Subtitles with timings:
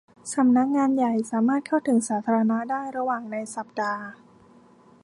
[0.33, 4.03] สำนักงานใหญ่มาสามารถเข้าถึงสาธารณะได้ระหว่างในสัปดาห์